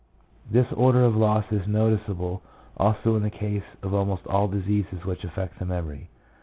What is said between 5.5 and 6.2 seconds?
the memory.